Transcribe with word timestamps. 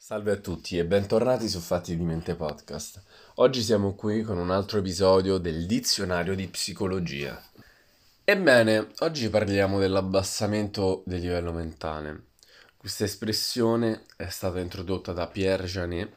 Salve 0.00 0.30
a 0.30 0.36
tutti 0.36 0.78
e 0.78 0.86
bentornati 0.86 1.48
su 1.48 1.58
Fatti 1.58 1.96
di 1.96 2.04
Mente 2.04 2.36
Podcast. 2.36 3.02
Oggi 3.34 3.62
siamo 3.62 3.96
qui 3.96 4.22
con 4.22 4.38
un 4.38 4.52
altro 4.52 4.78
episodio 4.78 5.38
del 5.38 5.66
dizionario 5.66 6.36
di 6.36 6.46
psicologia. 6.46 7.42
Ebbene, 8.22 8.92
oggi 9.00 9.28
parliamo 9.28 9.80
dell'abbassamento 9.80 11.02
del 11.04 11.20
livello 11.20 11.52
mentale. 11.52 12.26
Questa 12.76 13.02
espressione 13.02 14.04
è 14.16 14.28
stata 14.28 14.60
introdotta 14.60 15.12
da 15.12 15.26
Pierre 15.26 15.66
Janet 15.66 16.12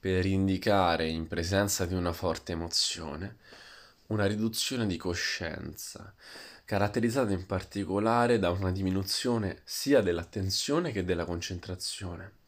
per 0.00 0.24
indicare 0.24 1.06
in 1.06 1.28
presenza 1.28 1.84
di 1.84 1.92
una 1.92 2.14
forte 2.14 2.52
emozione 2.52 3.36
una 4.06 4.26
riduzione 4.26 4.86
di 4.86 4.96
coscienza, 4.96 6.12
caratterizzata 6.64 7.30
in 7.32 7.46
particolare 7.46 8.40
da 8.40 8.50
una 8.50 8.72
diminuzione 8.72 9.60
sia 9.64 10.00
dell'attenzione 10.00 10.90
che 10.90 11.04
della 11.04 11.24
concentrazione. 11.24 12.39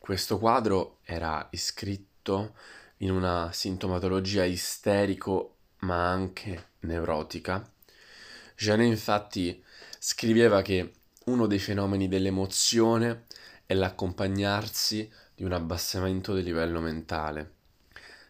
Questo 0.00 0.38
quadro 0.38 1.00
era 1.04 1.46
iscritto 1.50 2.54
in 2.98 3.10
una 3.10 3.50
sintomatologia 3.52 4.44
isterico 4.44 5.56
ma 5.80 6.08
anche 6.08 6.70
neurotica. 6.80 7.70
Janet 8.56 8.86
infatti 8.86 9.62
scriveva 9.98 10.62
che 10.62 10.94
uno 11.26 11.46
dei 11.46 11.58
fenomeni 11.58 12.08
dell'emozione 12.08 13.26
è 13.66 13.74
l'accompagnarsi 13.74 15.08
di 15.34 15.44
un 15.44 15.52
abbassamento 15.52 16.32
del 16.32 16.44
livello 16.44 16.80
mentale. 16.80 17.56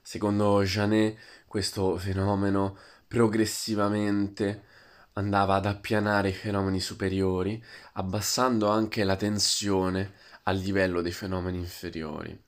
Secondo 0.02 0.64
Janet 0.64 1.16
questo 1.46 1.96
fenomeno 1.98 2.76
progressivamente 3.06 4.64
andava 5.12 5.54
ad 5.54 5.66
appianare 5.66 6.30
i 6.30 6.34
fenomeni 6.34 6.80
superiori, 6.80 7.64
abbassando 7.92 8.68
anche 8.68 9.04
la 9.04 9.14
tensione 9.16 10.14
a 10.50 10.52
livello 10.52 11.00
dei 11.00 11.12
fenomeni 11.12 11.58
inferiori. 11.58 12.38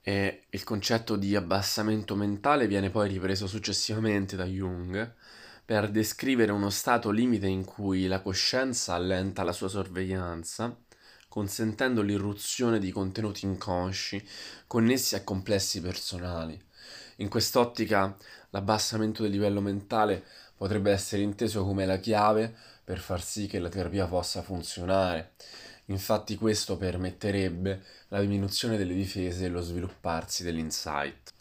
E 0.00 0.44
il 0.50 0.64
concetto 0.64 1.16
di 1.16 1.36
abbassamento 1.36 2.14
mentale 2.16 2.66
viene 2.66 2.90
poi 2.90 3.08
ripreso 3.08 3.46
successivamente 3.46 4.34
da 4.34 4.44
Jung 4.44 5.14
per 5.64 5.90
descrivere 5.90 6.52
uno 6.52 6.70
stato 6.70 7.10
limite 7.10 7.46
in 7.46 7.64
cui 7.64 8.06
la 8.06 8.20
coscienza 8.20 8.94
allenta 8.94 9.42
la 9.42 9.52
sua 9.52 9.68
sorveglianza, 9.68 10.76
consentendo 11.28 12.02
l'irruzione 12.02 12.78
di 12.78 12.90
contenuti 12.92 13.44
inconsci 13.44 14.26
connessi 14.66 15.16
a 15.16 15.22
complessi 15.22 15.80
personali 15.80 16.64
in 17.16 17.28
quest'ottica 17.28 18.16
l'abbassamento 18.50 19.22
del 19.22 19.30
livello 19.30 19.60
mentale 19.60 20.24
potrebbe 20.56 20.90
essere 20.90 21.22
inteso 21.22 21.64
come 21.64 21.86
la 21.86 21.98
chiave 21.98 22.54
per 22.84 22.98
far 22.98 23.22
sì 23.22 23.46
che 23.46 23.58
la 23.58 23.68
terapia 23.68 24.06
possa 24.06 24.42
funzionare. 24.42 25.32
Infatti 25.86 26.36
questo 26.36 26.76
permetterebbe 26.76 27.82
la 28.08 28.20
diminuzione 28.20 28.76
delle 28.76 28.94
difese 28.94 29.44
e 29.44 29.48
lo 29.48 29.60
svilupparsi 29.60 30.42
dell'insight. 30.42 31.32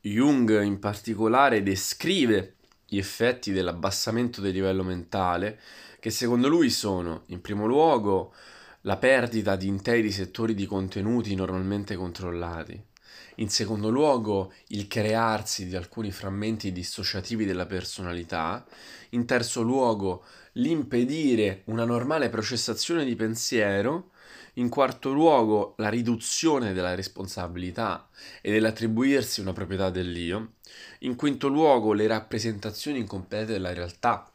Jung 0.00 0.62
in 0.62 0.78
particolare 0.78 1.62
descrive 1.62 2.56
gli 2.86 2.98
effetti 2.98 3.52
dell'abbassamento 3.52 4.40
del 4.40 4.52
livello 4.52 4.82
mentale 4.82 5.58
che 6.00 6.10
secondo 6.10 6.48
lui 6.48 6.68
sono 6.68 7.22
in 7.26 7.40
primo 7.40 7.66
luogo 7.66 8.34
la 8.82 8.96
perdita 8.96 9.56
di 9.56 9.68
interi 9.68 10.10
settori 10.10 10.54
di 10.54 10.66
contenuti 10.66 11.34
normalmente 11.34 11.94
controllati, 11.94 12.78
in 13.36 13.48
secondo 13.48 13.88
luogo, 13.88 14.52
il 14.68 14.86
crearsi 14.88 15.66
di 15.66 15.76
alcuni 15.76 16.10
frammenti 16.10 16.72
dissociativi 16.72 17.44
della 17.44 17.66
personalità. 17.66 18.64
In 19.10 19.24
terzo 19.24 19.62
luogo, 19.62 20.24
l'impedire 20.52 21.62
una 21.66 21.84
normale 21.84 22.28
processazione 22.28 23.04
di 23.04 23.14
pensiero. 23.14 24.10
In 24.54 24.68
quarto 24.68 25.12
luogo, 25.12 25.74
la 25.78 25.88
riduzione 25.88 26.72
della 26.72 26.94
responsabilità 26.94 28.08
e 28.42 28.50
dell'attribuirsi 28.50 29.40
una 29.40 29.52
proprietà 29.52 29.88
dell'io. 29.88 30.54
In 31.00 31.16
quinto 31.16 31.48
luogo, 31.48 31.92
le 31.92 32.06
rappresentazioni 32.06 32.98
incomplete 32.98 33.52
della 33.52 33.72
realtà 33.72 34.31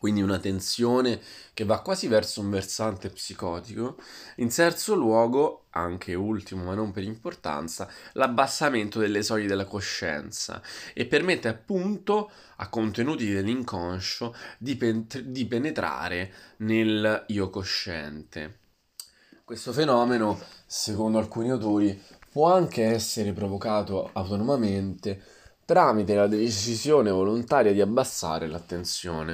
quindi 0.00 0.22
una 0.22 0.38
tensione 0.38 1.20
che 1.52 1.66
va 1.66 1.82
quasi 1.82 2.08
verso 2.08 2.40
un 2.40 2.48
versante 2.48 3.10
psicotico. 3.10 3.96
In 4.36 4.48
terzo 4.48 4.94
luogo, 4.94 5.66
anche 5.72 6.14
ultimo 6.14 6.64
ma 6.64 6.74
non 6.74 6.90
per 6.90 7.02
importanza, 7.02 7.86
l'abbassamento 8.14 8.98
delle 8.98 9.22
soglie 9.22 9.46
della 9.46 9.66
coscienza 9.66 10.62
e 10.94 11.04
permette 11.04 11.48
appunto 11.48 12.30
a 12.56 12.70
contenuti 12.70 13.30
dell'inconscio 13.30 14.34
di, 14.56 14.74
pen- 14.76 15.06
di 15.26 15.44
penetrare 15.44 16.32
nel 16.60 17.24
io 17.26 17.50
cosciente. 17.50 18.60
Questo 19.44 19.70
fenomeno, 19.74 20.40
secondo 20.64 21.18
alcuni 21.18 21.50
autori, 21.50 22.02
può 22.30 22.50
anche 22.50 22.84
essere 22.84 23.34
provocato 23.34 24.08
autonomamente 24.14 25.22
tramite 25.70 26.16
la 26.16 26.26
decisione 26.26 27.12
volontaria 27.12 27.72
di 27.72 27.80
abbassare 27.80 28.48
l'attenzione. 28.48 29.28